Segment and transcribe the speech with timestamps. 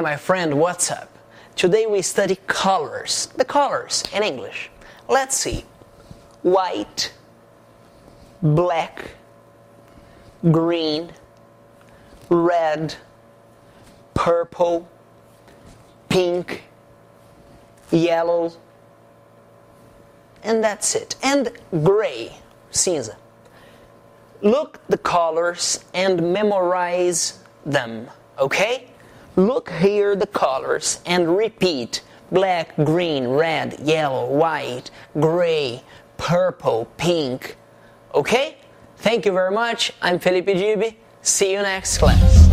[0.00, 1.16] my friend, what's up?
[1.54, 4.68] Today we study colors, the colors in English.
[5.08, 5.64] Let's see.
[6.42, 7.12] White,
[8.42, 9.12] black,
[10.50, 11.12] green,
[12.28, 12.96] red,
[14.12, 14.88] purple,
[16.08, 16.64] pink,
[17.92, 18.52] yellow,
[20.42, 21.14] and that's it.
[21.22, 21.52] And
[21.84, 22.36] gray,
[22.72, 23.14] cinza.
[24.42, 28.90] Look the colors and memorize them, okay?
[29.36, 34.90] Look here the colors and repeat black, green, red, yellow, white,
[35.20, 35.82] gray,
[36.16, 37.58] purple, pink.
[38.14, 38.56] Okay?
[38.96, 39.92] Thank you very much.
[40.00, 40.94] I'm Felipe Dib.
[41.20, 42.45] See you next class.